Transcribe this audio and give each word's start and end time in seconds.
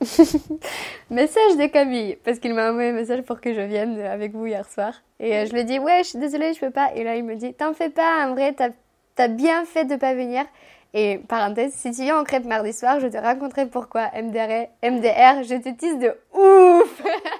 message 1.10 1.56
de 1.56 1.66
Camille, 1.66 2.16
parce 2.24 2.38
qu'il 2.38 2.54
m'a 2.54 2.70
envoyé 2.70 2.90
un 2.90 2.94
message 2.94 3.22
pour 3.22 3.40
que 3.40 3.52
je 3.52 3.60
vienne 3.60 4.00
avec 4.00 4.32
vous 4.32 4.46
hier 4.46 4.64
soir. 4.68 4.94
Et 5.18 5.36
euh, 5.36 5.46
je 5.46 5.52
lui 5.52 5.60
ai 5.60 5.64
dit, 5.64 5.78
ouais, 5.78 6.00
je 6.02 6.10
suis 6.10 6.18
désolée, 6.18 6.54
je 6.54 6.60
peux 6.60 6.70
pas. 6.70 6.90
Et 6.94 7.04
là, 7.04 7.16
il 7.16 7.24
me 7.24 7.36
dit, 7.36 7.52
t'en 7.52 7.74
fais 7.74 7.90
pas, 7.90 8.26
en 8.26 8.32
vrai, 8.32 8.54
t'as 8.54 8.70
as 9.18 9.28
bien 9.28 9.66
fait 9.66 9.84
de 9.84 9.96
pas 9.96 10.14
venir. 10.14 10.44
Et 10.94 11.18
parenthèse, 11.28 11.74
si 11.74 11.92
tu 11.92 12.02
viens 12.02 12.18
en 12.18 12.24
crêpe 12.24 12.44
mardi 12.44 12.72
soir, 12.72 12.98
je 13.00 13.06
te 13.06 13.16
raconterai 13.16 13.66
pourquoi 13.66 14.10
MDR, 14.14 14.66
MDR 14.82 15.42
je 15.44 15.60
te 15.60 15.68
tease 15.68 15.98
de 15.98 16.16
ouf 16.34 17.02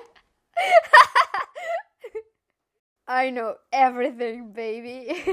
I 3.13 3.31
know 3.31 3.57
everything, 3.73 4.53
baby. 4.53 5.09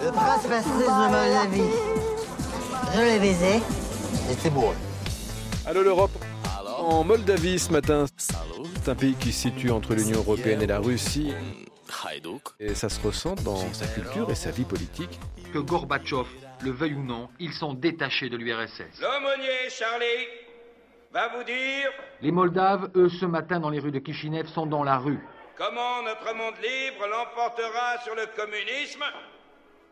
Le 0.00 0.10
prince 0.12 0.44
de 0.48 0.86
Moldavie. 1.10 1.60
Je 2.94 3.00
l'ai 3.02 3.18
baisé. 3.18 3.60
C'était 4.30 4.48
beau. 4.48 4.72
Allô 5.66 5.82
l'Europe 5.82 6.10
En 6.78 7.04
Moldavie 7.04 7.58
ce 7.58 7.70
matin, 7.70 8.06
c'est 8.16 8.88
un 8.88 8.94
pays 8.94 9.14
qui 9.14 9.30
se 9.30 9.42
situe 9.42 9.70
entre 9.70 9.94
l'Union 9.94 10.20
Européenne 10.20 10.62
et 10.62 10.66
la 10.66 10.78
Russie. 10.78 11.34
Et 12.58 12.74
ça 12.74 12.88
se 12.88 12.98
ressent 13.06 13.34
dans 13.44 13.58
sa 13.74 13.86
culture 13.88 14.30
et 14.30 14.34
sa 14.34 14.50
vie 14.50 14.64
politique. 14.64 15.20
Que 15.52 15.58
Gorbatchev 15.58 16.26
le 16.62 16.70
veuille 16.70 16.94
ou 16.94 17.02
non, 17.02 17.28
ils 17.40 17.52
sont 17.52 17.74
détachés 17.74 18.28
de 18.28 18.36
l'URSS. 18.36 19.00
L'aumônier 19.00 19.68
Charlie 19.68 20.28
va 21.12 21.28
vous 21.36 21.44
dire 21.44 21.90
Les 22.22 22.30
Moldaves, 22.30 22.90
eux, 22.96 23.08
ce 23.08 23.26
matin 23.26 23.60
dans 23.60 23.70
les 23.70 23.80
rues 23.80 23.90
de 23.90 23.98
Kishinev, 23.98 24.46
sont 24.46 24.66
dans 24.66 24.82
la 24.82 24.96
rue. 24.98 25.20
comment 25.56 26.02
notre 26.04 26.34
monde 26.34 26.54
libre 26.62 27.06
l'emportera 27.10 27.98
sur 28.02 28.14
le 28.14 28.26
communisme 28.34 29.04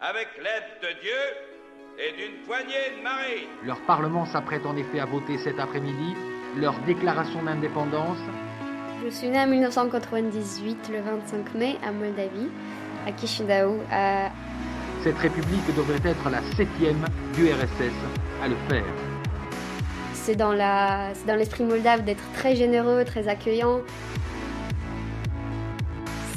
avec 0.00 0.28
l'aide 0.38 0.80
de 0.82 1.00
Dieu 1.00 1.22
et 1.98 2.12
d'une 2.16 2.42
poignée 2.46 2.96
de 2.96 3.02
marines. 3.02 3.48
Leur 3.64 3.80
parlement 3.82 4.24
s'apprête 4.24 4.64
en 4.64 4.76
effet 4.76 5.00
à 5.00 5.04
voter 5.04 5.36
cet 5.38 5.60
après-midi 5.60 6.14
leur 6.56 6.74
déclaration 6.86 7.42
d'indépendance. 7.42 8.18
Je 9.04 9.10
suis 9.10 9.28
née 9.28 9.40
en 9.40 9.46
1998, 9.46 10.90
le 10.92 11.00
25 11.02 11.54
mai, 11.54 11.76
à 11.86 11.92
Moldavie, 11.92 12.50
à 13.06 13.16
Chisinau, 13.16 13.78
à 13.92 14.30
Cette 15.04 15.18
république 15.18 15.74
devrait 15.76 16.10
être 16.10 16.30
la 16.30 16.40
septième 16.56 17.04
du 17.34 17.52
RSS 17.52 17.92
à 18.42 18.48
le 18.48 18.56
faire. 18.68 19.19
C'est 20.22 20.36
dans 20.36 20.52
l'esprit 21.36 21.64
moldave 21.64 22.04
d'être 22.04 22.22
très 22.34 22.54
généreux, 22.54 23.04
très 23.04 23.28
accueillant. 23.28 23.80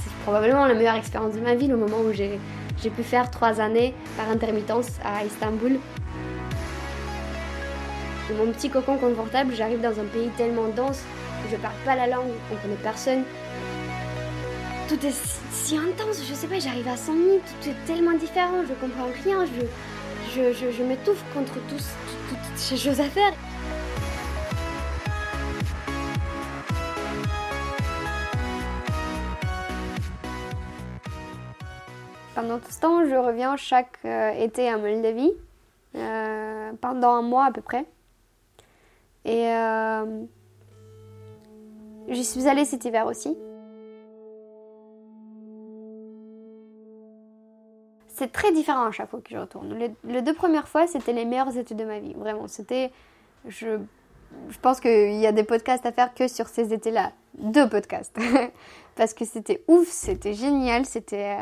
C'est 0.03 0.14
probablement 0.23 0.66
la 0.66 0.73
meilleure 0.73 0.95
expérience 0.95 1.34
de 1.34 1.42
ma 1.42 1.56
vie, 1.56 1.67
le 1.67 1.78
moment 1.78 1.98
où 2.00 2.14
j'ai 2.14 2.39
pu 2.89 3.04
faire 3.04 3.30
trois 3.30 3.59
années 3.59 3.94
par 4.17 4.30
intermittence 4.30 4.88
à 5.04 5.26
Istanbul. 5.26 5.80
De 8.30 8.36
mon 8.36 8.52
petit 8.54 8.70
cocon 8.70 8.98
confortable, 8.98 9.54
j'arrive 9.54 9.81
dans 9.81 10.00
un 10.00 10.06
pays 10.06 10.30
tellement 10.38 10.70
dense 10.76 11.02
où 11.45 11.52
je 11.52 11.58
parle 11.58 11.76
pas 11.84 11.95
la 11.95 12.08
langue, 12.08 12.31
on 12.52 12.56
connaît 12.56 12.76
personne. 12.81 13.23
Tout 14.88 15.06
est 15.06 15.14
si, 15.52 15.78
intense, 15.78 16.23
je 16.28 16.34
sais 16.34 16.48
pas, 16.48 16.59
j'arrive 16.59 16.88
à 16.88 16.95
100 16.95 17.14
000, 17.14 17.26
tout 17.39 17.70
est 17.70 17.86
tellement 17.86 18.14
différent, 18.17 18.64
je 18.67 18.73
comprends 18.76 19.09
rien, 19.23 19.45
je, 20.36 20.84
m'étouffe 20.84 21.23
contre 21.34 21.56
toutes 21.67 21.81
ces 22.56 22.78
choses 22.78 23.02
à 23.02 23.06
faire. 23.06 23.34
Pendant 32.36 32.58
tout 32.58 32.72
ce 32.72 32.80
temps, 32.80 33.06
je 33.06 33.16
reviens 33.16 33.56
chaque 33.58 34.00
euh, 34.06 34.31
été 34.31 34.67
à 34.67 34.78
Moldavie, 34.78 35.34
euh, 35.95 36.72
pendant 36.81 37.12
un 37.12 37.22
mois 37.22 37.45
à 37.45 37.52
peu 37.52 37.62
près. 37.62 37.86
Et 39.23 39.48
euh, 39.50 40.23
j'y 42.08 42.26
suis 42.26 42.48
allée 42.48 42.66
cet 42.66 42.86
hiver 42.86 43.05
aussi. 43.05 43.38
C'est 48.08 48.32
très 48.32 48.52
différent 48.52 48.86
à 48.86 48.92
chaque 48.92 49.11
fois 49.11 49.21
que 49.21 49.30
je 49.30 49.38
retourne. 49.38 49.77
Les, 50.04 50.21
deux 50.21 50.33
premières 50.33 50.67
fois, 50.67 50.88
c'était 50.88 51.14
les 51.14 51.26
meilleures 51.26 51.55
études 51.55 51.77
de 51.77 51.86
ma 51.86 52.00
vie. 52.00 52.14
Vraiment, 52.15 52.48
c'était. 52.48 52.92
Je, 53.48 53.77
je 54.50 54.60
pense 54.60 54.80
qu'il 54.80 55.20
y 55.20 55.27
a 55.27 55.32
des 55.32 55.44
podcasts 55.44 55.86
à 55.86 55.92
faire 55.92 56.14
que 56.15 56.27
sur 56.27 56.48
ces 56.48 56.73
étés-là. 56.73 57.11
Deux 57.38 57.70
podcasts. 57.70 58.17
Parce 58.95 59.14
que 59.14 59.26
c'était 59.26 59.64
ouf, 59.67 59.88
c'était 59.88 60.33
génial, 60.33 60.86
c'était. 60.86 61.38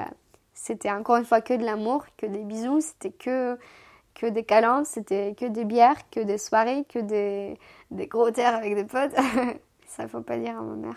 C'était 0.54 0.92
encore 0.92 1.18
une 1.18 1.26
fois 1.26 1.42
que 1.42 1.54
de 1.54 1.64
l'amour, 1.64 2.06
que 2.18 2.26
des 2.26 2.44
bisous, 2.44 2.82
c'était 2.82 3.12
que, 3.12 3.58
que 4.14 4.28
des 4.28 4.44
câlins, 4.44 4.84
c'était 4.84 5.36
que 5.38 5.46
des 5.46 5.66
bières, 5.66 6.10
que 6.10 6.20
des 6.20 6.38
soirées, 6.38 6.86
que 6.90 7.00
des, 7.00 7.58
des 7.92 8.08
gros 8.08 8.32
terres 8.32 8.56
avec 8.56 8.76
des 8.76 8.86
potes. 8.86 9.16
Ça, 9.88 10.08
faut 10.08 10.22
pas 10.22 10.38
dire 10.38 10.58
à 10.58 10.62
ma 10.62 10.76
mère. 10.76 10.96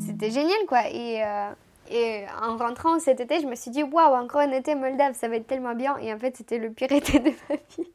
C'était 0.00 0.30
génial, 0.30 0.66
quoi. 0.66 0.88
Et, 0.90 1.22
euh, 1.22 1.52
et 1.90 2.24
en 2.42 2.56
rentrant 2.56 2.98
cet 3.00 3.20
été, 3.20 3.40
je 3.40 3.46
me 3.46 3.54
suis 3.54 3.70
dit, 3.70 3.82
waouh, 3.82 4.14
encore 4.14 4.40
un 4.40 4.52
été 4.52 4.74
moldave, 4.74 5.14
ça 5.14 5.28
va 5.28 5.36
être 5.36 5.46
tellement 5.46 5.74
bien. 5.74 5.96
Et 5.98 6.12
en 6.12 6.18
fait, 6.18 6.36
c'était 6.36 6.58
le 6.58 6.70
pire 6.70 6.92
été 6.92 7.18
de 7.18 7.30
ma 7.48 7.56
vie. 7.56 7.90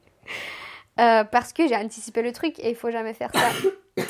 Euh, 0.99 1.23
parce 1.25 1.51
que 1.51 1.67
j'ai 1.67 1.75
anticipé 1.75 2.21
le 2.21 2.31
truc 2.31 2.57
et 2.59 2.69
il 2.69 2.75
faut 2.75 2.89
jamais 2.91 3.13
faire 3.13 3.31
ça. 3.33 3.49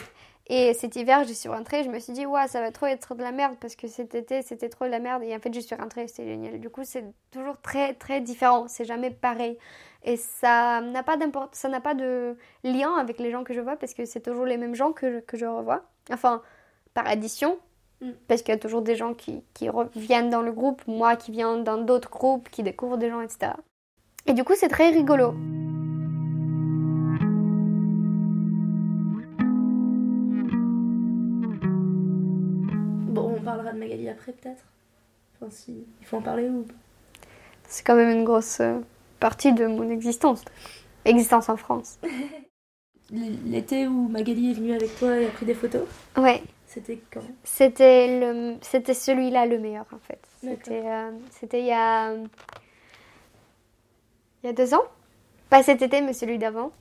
Et 0.48 0.76
cet 0.76 0.96
hiver, 0.96 1.24
je 1.28 1.34
suis 1.34 1.50
rentrée, 1.50 1.84
je 1.84 1.90
me 1.90 1.98
suis 1.98 2.14
dit, 2.14 2.28
waouh, 2.28 2.48
ça 2.48 2.62
va 2.62 2.72
trop 2.72 2.86
être 2.86 3.16
de 3.16 3.24
la 3.24 3.32
merde 3.32 3.56
parce 3.60 3.76
que 3.76 3.88
cet 3.88 4.14
été, 4.14 4.44
c'était 4.44 4.70
trop 4.70 4.86
de 4.86 4.92
la 4.92 5.00
merde. 5.00 5.24
Et 5.24 5.36
en 5.36 5.40
fait, 5.40 5.52
je 5.52 5.60
suis 5.60 5.74
rentrée, 5.76 6.08
c'était 6.08 6.28
génial. 6.28 6.60
Du 6.60 6.70
coup, 6.70 6.82
c'est 6.84 7.04
toujours 7.32 7.60
très, 7.60 7.96
très 7.96 8.22
différent. 8.22 8.68
C'est 8.68 8.86
jamais 8.86 9.10
pareil. 9.10 9.58
Et 10.04 10.18
ça 10.18 10.82
n'a 10.82 11.02
pas 11.02 11.18
d'import- 11.18 11.50
ça 11.52 11.68
n'a 11.68 11.82
pas 11.82 11.96
de 11.96 12.38
lien 12.64 12.94
avec 12.94 13.18
les 13.18 13.32
gens 13.32 13.44
que 13.44 13.56
je 13.56 13.60
vois 13.60 13.76
parce 13.76 13.96
que 13.96 14.06
c'est 14.06 14.20
toujours 14.20 14.46
les 14.46 14.58
mêmes 14.58 14.76
gens 14.76 14.92
que 14.92 15.14
je, 15.14 15.18
que 15.18 15.36
je 15.36 15.48
revois. 15.48 15.82
Enfin, 16.12 16.44
par 16.94 17.08
addition, 17.08 17.58
parce 18.28 18.44
qu'il 18.44 18.54
y 18.54 18.58
a 18.58 18.60
toujours 18.60 18.84
des 18.84 18.96
gens 18.96 19.16
qui, 19.16 19.44
qui 19.56 19.68
reviennent 19.68 20.30
dans 20.30 20.44
le 20.44 20.52
groupe, 20.52 20.84
moi 20.86 21.16
qui 21.16 21.32
viens 21.32 21.58
dans 21.58 21.80
d'autres 21.80 22.12
groupes, 22.12 22.50
qui 22.50 22.62
découvrent 22.62 22.98
des 22.98 23.10
gens, 23.10 23.22
etc. 23.22 23.54
Et 24.28 24.34
du 24.34 24.44
coup, 24.44 24.54
c'est 24.56 24.70
très 24.70 24.90
rigolo. 24.90 25.34
Parlera 33.66 33.74
de 33.74 33.80
Magali 33.80 34.10
après 34.10 34.32
peut-être? 34.32 34.64
Enfin, 35.36 35.52
si. 35.52 35.86
Il 36.02 36.08
faut 36.08 36.18
en 36.18 36.22
parler 36.22 36.50
ou. 36.50 36.66
C'est 37.68 37.86
quand 37.86 37.96
même 37.96 38.12
une 38.12 38.24
grosse 38.24 38.60
euh, 38.60 38.80
partie 39.20 39.54
de 39.54 39.66
mon 39.66 39.90
existence. 39.90 40.44
Existence 41.04 41.50
en 41.50 41.58
France. 41.58 42.00
L'été 43.12 43.88
où 43.88 44.08
Magali 44.08 44.52
est 44.52 44.54
venue 44.54 44.74
avec 44.74 44.98
toi 44.98 45.16
et 45.18 45.28
a 45.28 45.30
pris 45.30 45.46
des 45.46 45.54
photos, 45.54 45.84
Ouais, 46.18 46.42
c'était 46.66 47.00
quand? 47.12 47.22
C'était 47.44 48.20
le, 48.20 48.56
c'était 48.62 48.96
celui-là 48.96 49.46
le 49.46 49.60
meilleur 49.60 49.86
en 49.94 50.00
fait. 50.00 50.20
C'était, 50.42 50.82
euh, 50.86 51.12
c'était 51.30 51.60
il 51.60 51.68
y 51.68 51.72
a, 51.72 52.14
il 54.44 54.48
y 54.48 54.48
a 54.48 54.54
deux 54.54 54.74
ans. 54.74 54.84
Pas 55.52 55.62
cet 55.62 55.84
été, 55.84 56.02
mais 56.02 56.14
celui 56.14 56.40
d'avant. 56.40 56.72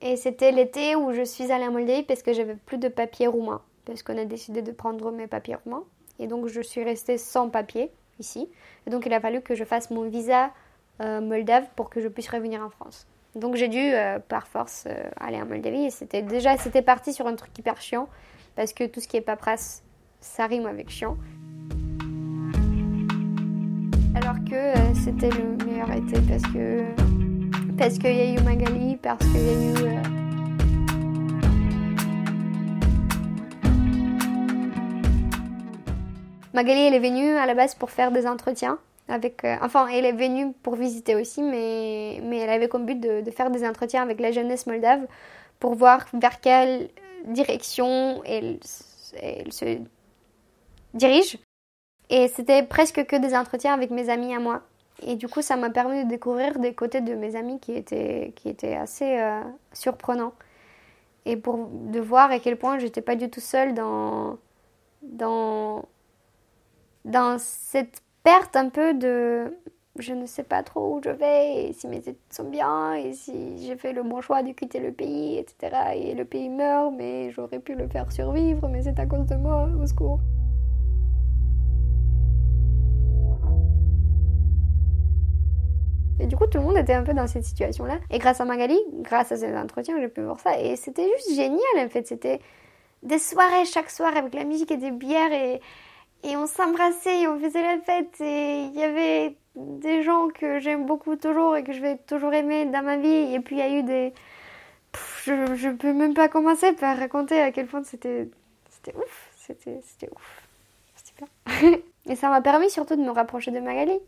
Et 0.00 0.16
c'était 0.16 0.52
l'été 0.52 0.94
où 0.94 1.12
je 1.12 1.24
suis 1.24 1.50
allée 1.50 1.66
en 1.66 1.72
Moldavie 1.72 2.04
parce 2.04 2.22
que 2.22 2.32
j'avais 2.32 2.54
plus 2.54 2.78
de 2.78 2.88
papiers 2.88 3.26
roumains. 3.26 3.62
Parce 3.84 4.02
qu'on 4.02 4.16
a 4.18 4.24
décidé 4.24 4.62
de 4.62 4.72
prendre 4.72 5.10
mes 5.10 5.26
papiers 5.26 5.56
roumains. 5.56 5.84
Et 6.18 6.26
donc 6.26 6.46
je 6.46 6.60
suis 6.60 6.82
restée 6.84 7.18
sans 7.18 7.48
papier 7.48 7.90
ici. 8.18 8.48
Et 8.86 8.90
donc 8.90 9.06
il 9.06 9.12
a 9.12 9.20
fallu 9.20 9.40
que 9.40 9.54
je 9.54 9.64
fasse 9.64 9.90
mon 9.90 10.08
visa 10.08 10.50
euh, 11.00 11.20
moldave 11.20 11.64
pour 11.76 11.90
que 11.90 12.00
je 12.00 12.08
puisse 12.08 12.28
revenir 12.28 12.62
en 12.62 12.70
France. 12.70 13.06
Donc 13.34 13.56
j'ai 13.56 13.68
dû 13.68 13.80
euh, 13.80 14.18
par 14.20 14.46
force 14.46 14.84
euh, 14.86 15.10
aller 15.16 15.40
en 15.40 15.46
Moldavie. 15.46 15.86
Et 15.86 15.90
c'était 15.90 16.22
déjà 16.22 16.56
c'était 16.56 16.82
parti 16.82 17.12
sur 17.12 17.26
un 17.26 17.34
truc 17.34 17.56
hyper 17.58 17.80
chiant 17.80 18.08
parce 18.54 18.72
que 18.72 18.84
tout 18.84 19.00
ce 19.00 19.08
qui 19.08 19.16
est 19.16 19.20
paperasse, 19.20 19.82
ça 20.20 20.46
rime 20.46 20.66
avec 20.66 20.90
chiant. 20.90 21.16
Alors 24.14 24.36
que 24.48 24.94
c'était 24.94 25.30
le 25.30 25.64
meilleur 25.64 25.90
été 25.90 26.20
parce 26.28 26.42
que 26.52 26.84
parce 27.76 27.98
qu'il 27.98 28.14
y 28.14 28.20
a 28.20 28.34
eu 28.34 28.40
Magali, 28.42 28.96
parce 28.96 29.24
qu'il 29.26 29.42
y 29.42 29.48
a 29.48 29.52
eu 29.52 30.23
Magali, 36.54 36.82
elle 36.82 36.94
est 36.94 37.00
venue 37.00 37.36
à 37.36 37.46
la 37.46 37.54
base 37.54 37.74
pour 37.74 37.90
faire 37.90 38.12
des 38.12 38.26
entretiens. 38.26 38.78
Avec, 39.08 39.44
euh, 39.44 39.56
enfin, 39.60 39.88
elle 39.88 40.06
est 40.06 40.12
venue 40.12 40.52
pour 40.62 40.76
visiter 40.76 41.14
aussi, 41.14 41.42
mais, 41.42 42.20
mais 42.22 42.38
elle 42.38 42.48
avait 42.48 42.68
comme 42.68 42.86
but 42.86 42.98
de, 42.98 43.30
faire 43.30 43.50
des 43.50 43.66
entretiens 43.66 44.02
avec 44.02 44.18
la 44.20 44.30
jeunesse 44.30 44.66
moldave 44.66 45.06
pour 45.58 45.74
voir 45.74 46.06
vers 46.14 46.40
quelle 46.40 46.88
direction 47.26 48.22
elle 48.24 48.60
se 48.62 49.78
dirige. 50.94 51.38
Et 52.08 52.28
c'était 52.28 52.62
presque 52.62 53.04
que 53.04 53.16
des 53.16 53.34
entretiens 53.34 53.74
avec 53.74 53.90
mes 53.90 54.08
amis 54.08 54.34
à 54.34 54.38
moi. 54.38 54.62
Et 55.02 55.16
du 55.16 55.26
coup, 55.28 55.42
ça 55.42 55.56
m'a 55.56 55.70
permis 55.70 56.04
de 56.04 56.08
découvrir 56.08 56.58
des 56.60 56.72
côtés 56.72 57.00
de 57.00 57.14
mes 57.14 57.34
amis 57.34 57.58
qui 57.58 57.72
étaient, 57.72 58.32
qui 58.36 58.48
étaient 58.48 58.76
assez 58.76 59.18
euh, 59.18 59.40
surprenants. 59.72 60.34
et 61.26 61.36
pour 61.36 61.68
de 61.68 61.98
voir 62.00 62.30
à 62.30 62.38
quel 62.38 62.56
point 62.56 62.78
j'étais 62.78 63.02
pas 63.02 63.16
du 63.16 63.28
tout 63.28 63.40
seule 63.40 63.74
dans 63.74 64.38
dans 65.02 65.53
dans 67.14 67.38
cette 67.38 68.02
perte 68.24 68.56
un 68.56 68.70
peu 68.70 68.92
de 68.92 69.56
je 70.00 70.12
ne 70.14 70.26
sais 70.26 70.42
pas 70.42 70.64
trop 70.64 70.96
où 70.96 71.00
je 71.04 71.10
vais 71.10 71.66
et 71.66 71.72
si 71.72 71.86
mes 71.86 71.98
études 71.98 72.16
sont 72.28 72.50
bien 72.50 72.94
et 72.94 73.12
si 73.12 73.64
j'ai 73.64 73.76
fait 73.76 73.92
le 73.92 74.02
bon 74.02 74.20
choix 74.20 74.42
de 74.42 74.50
quitter 74.50 74.80
le 74.80 74.90
pays 74.90 75.38
etc 75.38 75.76
et 75.94 76.14
le 76.14 76.24
pays 76.24 76.48
meurt 76.48 76.92
mais 76.92 77.30
j'aurais 77.30 77.60
pu 77.60 77.76
le 77.76 77.86
faire 77.86 78.10
survivre 78.10 78.68
mais 78.68 78.82
c'est 78.82 78.98
à 78.98 79.06
cause 79.06 79.26
de 79.26 79.36
moi 79.36 79.68
au 79.80 79.86
secours 79.86 80.18
Et 86.20 86.26
du 86.26 86.36
coup, 86.36 86.46
tout 86.46 86.58
le 86.58 86.64
monde 86.64 86.76
était 86.76 86.94
un 86.94 87.02
peu 87.02 87.12
dans 87.12 87.26
cette 87.26 87.42
situation-là. 87.42 87.98
Et 88.08 88.18
grâce 88.18 88.40
à 88.40 88.44
Magali, 88.44 88.78
grâce 89.00 89.32
à 89.32 89.36
ces 89.36 89.52
entretiens, 89.56 89.96
j'ai 90.00 90.08
pu 90.08 90.22
voir 90.22 90.38
ça. 90.38 90.58
Et 90.60 90.76
c'était 90.76 91.10
juste 91.16 91.34
génial, 91.34 91.58
en 91.76 91.88
fait. 91.88 92.06
C'était 92.06 92.38
des 93.02 93.18
soirées 93.18 93.64
chaque 93.64 93.90
soir 93.90 94.16
avec 94.16 94.32
la 94.32 94.44
musique 94.44 94.70
et 94.70 94.76
des 94.76 94.92
bières. 94.92 95.32
Et, 95.32 95.60
et 96.24 96.36
on 96.36 96.46
s'embrassait 96.46 97.20
et 97.20 97.28
on 97.28 97.38
faisait 97.38 97.62
la 97.62 97.78
fête. 97.80 98.20
Et 98.20 98.64
il 98.64 98.74
y 98.74 98.82
avait 98.82 99.36
des 99.54 100.02
gens 100.02 100.28
que 100.28 100.58
j'aime 100.58 100.86
beaucoup 100.86 101.16
toujours 101.16 101.56
et 101.56 101.62
que 101.62 101.72
je 101.72 101.80
vais 101.80 101.96
toujours 101.98 102.34
aimer 102.34 102.66
dans 102.66 102.82
ma 102.82 102.96
vie. 102.96 103.34
Et 103.34 103.40
puis, 103.40 103.56
il 103.56 103.58
y 103.58 103.62
a 103.62 103.70
eu 103.70 103.82
des... 103.82 104.12
je, 105.24 105.32
ne 105.68 105.76
peux 105.76 105.92
même 105.92 106.14
pas 106.14 106.28
commencer 106.28 106.72
par 106.72 106.96
raconter 106.96 107.40
à 107.40 107.52
quel 107.52 107.66
point 107.66 107.84
c'était 107.84 108.28
c'était 108.70 108.96
ouf. 108.96 109.30
C'était 109.36 110.10
ouf. 110.10 110.48
C'était 110.96 111.24
bien. 111.24 111.78
et 112.06 112.16
ça 112.16 112.28
m'a 112.28 112.40
permis 112.40 112.70
surtout 112.70 112.96
de 112.96 113.02
me 113.02 113.10
rapprocher 113.10 113.50
de 113.50 113.60
Magali 113.60 114.00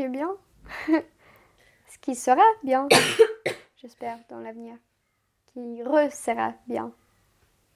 est 0.00 0.08
bien. 0.08 0.36
Ce 0.88 1.98
qui 2.00 2.14
sera 2.14 2.42
bien, 2.62 2.88
j'espère, 3.76 4.18
dans 4.28 4.40
l'avenir. 4.40 4.76
Qui 5.46 5.82
re-sera 5.82 6.54
bien 6.66 6.92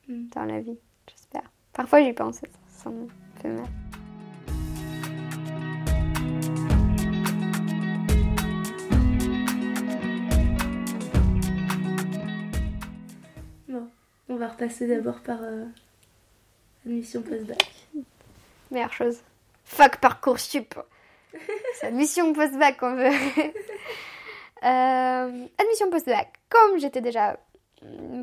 mm. 0.08 0.28
dans 0.30 0.44
la 0.44 0.60
vie, 0.60 0.78
j'espère. 1.08 1.50
Parfois 1.78 2.02
j'y 2.02 2.12
pense, 2.12 2.40
ça 2.66 2.90
me 2.90 3.06
fait 3.40 3.50
mal. 3.50 3.64
Bon, 13.68 13.88
on 14.28 14.34
va 14.34 14.48
repasser 14.48 14.88
d'abord 14.88 15.20
par 15.20 15.38
euh, 15.40 15.66
admission 16.84 17.22
post-bac. 17.22 17.58
Meilleure 18.72 18.92
chose. 18.92 19.20
Fuck 19.64 19.98
Parcoursup 19.98 20.74
c'est 21.78 21.86
admission 21.86 22.32
post-bac 22.32 22.76
qu'on 22.78 22.96
veut. 22.96 23.52
Euh, 24.64 25.46
admission 25.56 25.88
post-bac. 25.88 26.32
Comme 26.48 26.80
j'étais 26.80 27.00
déjà 27.00 27.38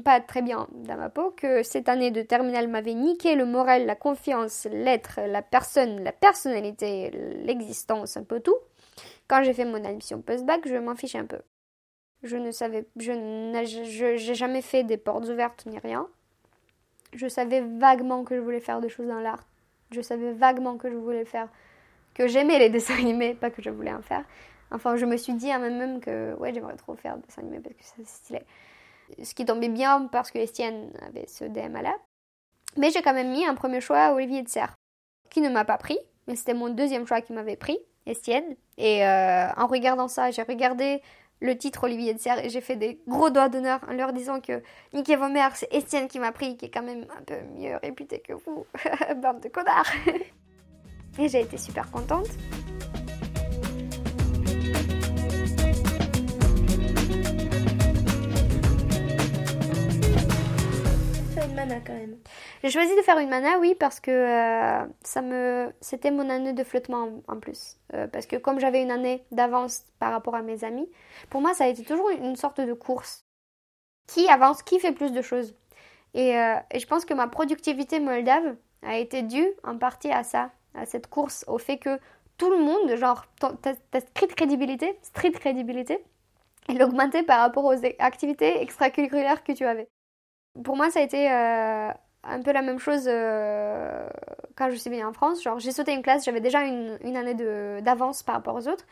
pas 0.04 0.20
très 0.22 0.42
bien 0.42 0.68
dans 0.72 0.98
ma 0.98 1.10
peau, 1.10 1.32
que 1.32 1.64
cette 1.64 1.90
année 1.90 2.12
de 2.12 2.22
terminale 2.22 2.68
m'avait 2.68 2.94
niqué 2.94 3.36
le 3.36 3.46
moral, 3.46 3.86
la 3.86 3.96
confiance, 3.96 4.68
l'être, 4.72 5.20
la 5.28 5.42
personne, 5.42 6.04
la 6.04 6.12
personnalité, 6.12 7.12
l'existence, 7.44 8.18
un 8.18 8.24
peu 8.24 8.40
tout. 8.40 8.58
Quand 9.28 9.44
j'ai 9.44 9.54
fait 9.54 9.66
mon 9.66 9.84
admission 9.84 10.22
post-bac, 10.22 10.68
je 10.68 10.76
m'en 10.76 10.96
fichais 10.96 11.18
un 11.18 11.26
peu. 11.26 11.40
Je 12.24 12.38
ne 12.38 12.52
savais, 12.52 12.86
je 12.98 13.12
n'ai 13.12 14.36
jamais 14.36 14.62
fait 14.62 14.84
des 14.84 14.98
portes 14.98 15.26
ouvertes 15.26 15.66
ni 15.66 15.80
rien. 15.80 16.08
Je 17.14 17.28
savais 17.28 17.62
vaguement 17.62 18.24
que 18.24 18.36
je 18.36 18.42
voulais 18.42 18.60
faire 18.60 18.82
des 18.82 18.90
choses 18.90 19.08
dans 19.08 19.20
l'art. 19.20 19.48
Je 19.92 20.02
savais 20.02 20.34
vaguement 20.34 20.78
que 20.78 20.90
je 20.90 20.96
voulais 20.96 21.26
faire 21.26 21.50
que 22.14 22.28
j'aimais 22.28 22.60
les 22.60 22.70
dessins 22.70 22.98
animés, 22.98 23.34
pas 23.34 23.52
que 23.52 23.62
je 23.62 23.70
voulais 23.70 23.94
en 23.94 24.02
faire. 24.02 24.24
Enfin, 24.72 24.96
je 24.96 25.06
me 25.06 25.18
suis 25.18 25.34
dit 25.34 25.52
à 25.52 25.60
moi-même 25.60 26.00
que 26.00 26.34
ouais, 26.36 26.54
j'aimerais 26.54 26.76
trop 26.76 26.96
faire 26.96 27.18
des 27.18 27.28
dessins 27.28 27.42
animés 27.42 27.60
parce 27.60 27.76
que 27.76 27.84
c'est 27.84 28.08
stylé. 28.08 28.42
Ce 29.24 29.34
qui 29.34 29.46
tombait 29.46 29.70
bien 29.70 30.08
parce 30.12 30.32
que 30.32 30.40
Estienne 30.40 30.92
avait 31.08 31.28
ce 31.28 31.46
DMA-là. 31.46 31.96
Mais 32.78 32.92
j'ai 32.92 33.02
quand 33.02 33.14
même 33.14 33.32
mis 33.32 33.46
un 33.46 33.56
premier 33.56 33.82
choix 33.82 34.00
à 34.00 34.14
Olivier 34.14 34.42
de 34.42 34.50
Serre, 34.50 34.76
qui 35.30 35.42
ne 35.42 35.50
m'a 35.50 35.64
pas 35.66 35.78
pris, 35.78 35.98
mais 36.28 36.36
c'était 36.36 36.54
mon 36.54 36.70
deuxième 36.70 37.08
choix 37.08 37.22
qui 37.22 37.34
m'avait 37.34 37.56
pris, 37.56 37.78
Estienne. 38.06 38.56
Et 38.78 39.06
euh, 39.06 39.48
en 39.56 39.68
regardant 39.68 40.08
ça, 40.08 40.32
j'ai 40.32 40.44
regardé 40.44 41.02
le 41.42 41.58
titre 41.58 41.86
Olivier 41.86 42.14
de 42.14 42.20
Serre 42.20 42.44
et 42.44 42.50
j'ai 42.50 42.62
fait 42.62 42.76
des 42.76 43.02
gros 43.08 43.30
doigts 43.30 43.50
d'honneur 43.50 43.80
en 43.90 43.94
leur 43.94 44.14
disant 44.14 44.42
que 44.42 44.62
Nicky 44.94 45.16
Vomer, 45.16 45.48
c'est 45.54 45.74
Estienne 45.74 46.08
qui 46.08 46.20
m'a 46.20 46.32
pris, 46.32 46.58
qui 46.58 46.66
est 46.66 46.70
quand 46.70 46.84
même 46.84 47.06
un 47.18 47.24
peu 47.24 47.42
mieux 47.56 47.78
réputé 47.78 48.20
que 48.20 48.34
vous, 48.34 48.66
bande 49.18 49.42
de 49.42 49.50
connards. 49.50 49.92
Et 51.20 51.30
j'ai 51.30 51.42
été 51.42 51.58
super 51.58 51.90
contente. 51.92 52.28
Mana 61.56 61.80
quand 61.80 61.94
même. 61.94 62.18
J'ai 62.64 62.70
choisi 62.70 62.96
de 62.96 63.02
faire 63.02 63.18
une 63.18 63.30
mana, 63.30 63.58
oui, 63.60 63.76
parce 63.80 64.00
que 64.00 64.12
euh, 64.12 64.86
ça 65.04 65.22
me, 65.22 65.74
c'était 65.82 66.12
mon 66.12 66.30
année 66.30 66.54
de 66.54 66.64
flottement 66.64 67.24
en, 67.28 67.40
plus. 67.40 67.78
Euh, 67.94 68.08
parce 68.08 68.26
que 68.26 68.36
comme 68.36 68.60
j'avais 68.60 68.82
une 68.82 68.92
année 68.92 69.26
d'avance 69.32 69.86
par 70.00 70.12
rapport 70.12 70.36
à 70.36 70.42
mes 70.42 70.64
amis, 70.64 70.90
pour 71.30 71.42
moi, 71.42 71.54
ça 71.54 71.64
a 71.64 71.68
été 71.68 71.84
toujours 71.84 72.10
une 72.10 72.36
sorte 72.36 72.62
de 72.62 72.74
course. 72.74 73.26
Qui 74.08 74.28
avance, 74.30 74.62
qui 74.62 74.80
fait 74.80 74.92
plus 74.92 75.12
de 75.12 75.22
choses. 75.22 75.56
Et, 76.14 76.38
euh, 76.38 76.56
je 76.76 76.86
pense 76.86 77.06
que 77.06 77.14
ma 77.14 77.28
productivité 77.28 78.00
moldave 78.00 78.56
a 78.84 78.98
été 78.98 79.24
due 79.24 79.48
en 79.64 79.78
partie 79.78 80.12
à 80.12 80.24
ça, 80.24 80.52
à 80.76 80.86
cette 80.86 81.08
course, 81.08 81.44
au 81.48 81.58
fait 81.58 81.78
que 81.78 82.00
tout 82.38 82.52
le 82.52 82.60
monde, 82.60 82.96
genre 82.98 83.26
ta, 83.40 83.74
street 84.00 84.28
crédibilité, 84.36 84.98
street 85.02 85.32
crédibilité, 85.32 86.04
elle 86.70 86.84
augmentait 86.84 87.24
par 87.24 87.40
rapport 87.40 87.66
aux 87.66 87.86
activités 88.00 88.62
extracurriculaires 88.62 89.44
que 89.44 89.54
tu 89.54 89.66
avais. 89.66 89.88
Pour 90.64 90.76
moi, 90.76 90.90
ça 90.90 91.00
a 91.00 91.04
été 91.04 91.32
euh, 91.32 91.90
un 92.24 92.42
peu 92.42 92.52
la 92.52 92.62
même 92.62 92.80
chose 92.80 93.06
euh, 93.08 94.08
quand 94.56 94.70
je 94.70 94.76
suis 94.76 94.90
venue 94.90 95.04
en 95.04 95.14
France. 95.14 95.44
Genre, 95.44 95.60
j'ai 95.60 95.72
sauté 95.72 95.94
une 95.94 96.02
classe, 96.02 96.26
j'avais 96.26 96.42
déjà 96.42 96.64
une, 96.64 96.98
une 97.04 97.18
année 97.18 97.36
d'avance 97.82 98.24
par 98.24 98.36
rapport 98.36 98.56
aux 98.56 98.68
autres. 98.68 98.86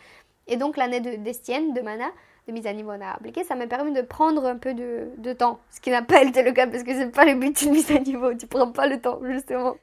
Et 0.48 0.58
donc, 0.58 0.78
l'année 0.78 1.00
d'Estienne, 1.00 1.74
de, 1.74 1.82
Mana, 1.82 2.10
de 2.48 2.52
mise 2.52 2.68
à 2.68 2.74
niveau 2.74 2.92
à 2.92 3.16
appliquer, 3.16 3.44
ça 3.44 3.56
m'a 3.56 3.68
permis 3.68 3.94
de 3.94 4.02
prendre 4.02 4.46
un 4.46 4.58
peu 4.58 4.74
de, 4.74 5.10
de 5.18 5.34
temps. 5.34 5.60
Ce 5.72 5.80
qui 5.80 5.90
n'a 5.90 6.02
pas 6.02 6.22
été 6.22 6.44
le 6.44 6.52
cas 6.52 6.68
parce 6.68 6.84
que 6.84 6.94
c'est 6.94 7.12
pas 7.12 7.26
le 7.26 7.36
but 7.36 7.58
d'une 7.58 7.72
mise 7.72 7.92
à 7.92 8.00
niveau. 8.00 8.34
Tu 8.34 8.48
prends 8.48 8.72
pas 8.72 8.88
le 8.88 9.00
temps, 9.00 9.20
justement 9.24 9.76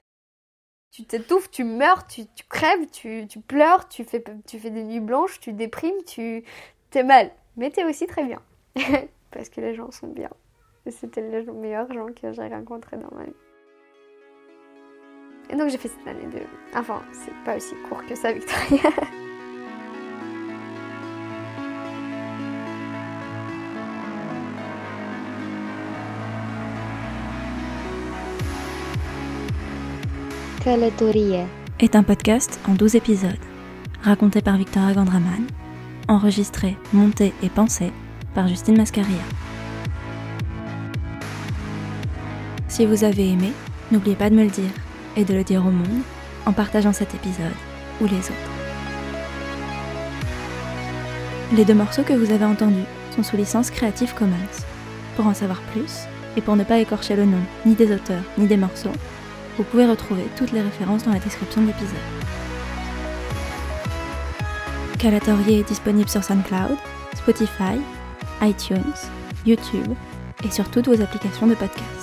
tu 0.91 1.05
t'étouffes, 1.05 1.51
tu 1.51 1.65
meurs, 1.65 2.07
tu, 2.07 2.27
tu 2.35 2.45
crèves, 2.49 2.87
tu, 2.91 3.27
tu, 3.29 3.41
pleures, 3.41 3.89
tu 3.89 4.05
fais, 4.05 4.23
tu 4.47 4.59
fais 4.59 4.71
des 4.71 4.83
nuits 4.83 5.01
blanches, 5.01 5.39
tu 5.41 5.53
déprimes, 5.53 6.03
tu 6.07 6.45
t'es 6.91 7.05
mal. 7.05 7.31
Mais 7.57 7.71
t'es 7.71 7.85
aussi 7.85 8.07
très 8.07 8.25
bien. 8.25 8.43
Parce 9.31 9.49
que 9.49 9.61
les 9.61 9.75
gens 9.75 9.91
sont 9.91 10.09
bien. 10.09 10.31
Et 10.87 10.91
c'était 10.91 11.23
les 11.23 11.45
meilleurs 11.53 11.93
gens 11.93 12.07
que 12.07 12.33
j'ai 12.33 12.49
rencontrés 12.49 12.97
dans 12.97 13.15
ma 13.17 13.25
vie. 13.25 13.33
Et 15.51 15.57
donc 15.57 15.69
j'ai 15.69 15.79
fait 15.79 15.89
cette 15.89 16.07
année 16.07 16.27
de... 16.27 16.41
Enfin, 16.77 17.03
c'est 17.13 17.35
pas 17.45 17.57
aussi 17.57 17.75
court 17.89 18.05
que 18.07 18.15
ça, 18.15 18.33
Victoria. 18.33 18.91
est 31.79 31.97
un 31.97 32.03
podcast 32.03 32.61
en 32.69 32.75
12 32.75 32.97
épisodes, 32.97 33.31
raconté 34.03 34.43
par 34.43 34.57
Victoria 34.57 34.93
Gandraman, 34.95 35.47
enregistré, 36.07 36.77
monté 36.93 37.33
et 37.43 37.49
pensé 37.49 37.93
par 38.35 38.47
Justine 38.47 38.77
Mascaria. 38.77 39.40
Si 42.71 42.87
vous 42.87 43.03
avez 43.03 43.31
aimé, 43.31 43.53
n'oubliez 43.91 44.15
pas 44.15 44.31
de 44.31 44.37
me 44.37 44.45
le 44.45 44.51
dire 44.51 44.71
et 45.17 45.25
de 45.25 45.35
le 45.35 45.43
dire 45.43 45.67
au 45.67 45.73
monde 45.73 46.03
en 46.47 46.53
partageant 46.53 46.93
cet 46.93 47.13
épisode 47.17 47.53
ou 48.01 48.05
les 48.05 48.19
autres. 48.19 48.51
Les 51.53 51.65
deux 51.65 51.75
morceaux 51.75 52.05
que 52.05 52.13
vous 52.13 52.33
avez 52.33 52.45
entendus 52.45 52.87
sont 53.17 53.25
sous 53.25 53.37
licence 53.37 53.73
Creative 53.73 54.15
Commons. 54.15 54.37
Pour 55.17 55.27
en 55.27 55.35
savoir 55.35 55.61
plus, 55.73 56.03
et 56.37 56.41
pour 56.41 56.55
ne 56.55 56.63
pas 56.63 56.79
écorcher 56.79 57.17
le 57.17 57.25
nom 57.25 57.41
ni 57.67 57.75
des 57.75 57.93
auteurs 57.93 58.23
ni 58.39 58.47
des 58.47 58.57
morceaux, 58.57 58.93
vous 59.57 59.65
pouvez 59.65 59.87
retrouver 59.87 60.25
toutes 60.37 60.53
les 60.53 60.63
références 60.63 61.03
dans 61.03 61.13
la 61.13 61.19
description 61.19 61.63
de 61.63 61.67
l'épisode. 61.67 61.97
Calatorier 65.01 65.59
est 65.59 65.69
disponible 65.69 66.09
sur 66.09 66.23
SoundCloud, 66.23 66.79
Spotify, 67.17 67.81
iTunes, 68.43 68.95
YouTube 69.45 69.93
et 70.45 70.51
sur 70.53 70.71
toutes 70.71 70.87
vos 70.87 71.03
applications 71.03 71.49
de 71.49 71.57
podcast. 71.57 72.00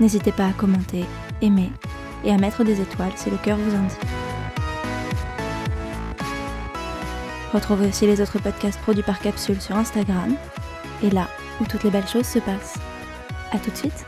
N'hésitez 0.00 0.32
pas 0.32 0.46
à 0.46 0.52
commenter, 0.52 1.04
aimer 1.42 1.70
et 2.24 2.32
à 2.32 2.38
mettre 2.38 2.64
des 2.64 2.80
étoiles 2.80 3.12
si 3.16 3.30
le 3.30 3.36
cœur 3.36 3.56
vous 3.56 3.74
indique. 3.74 3.98
Retrouvez 7.52 7.88
aussi 7.88 8.06
les 8.06 8.20
autres 8.20 8.38
podcasts 8.38 8.80
produits 8.80 9.02
par 9.02 9.20
Capsule 9.20 9.60
sur 9.60 9.76
Instagram 9.76 10.34
et 11.02 11.10
là 11.10 11.28
où 11.60 11.64
toutes 11.64 11.84
les 11.84 11.90
belles 11.90 12.06
choses 12.06 12.26
se 12.26 12.38
passent. 12.38 12.78
A 13.52 13.58
tout 13.58 13.70
de 13.70 13.76
suite 13.76 14.06